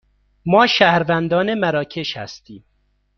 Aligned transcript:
ما 0.45 0.67
شهروندان 0.67 1.53
مراکش 1.53 2.17
هستیم. 2.17 2.65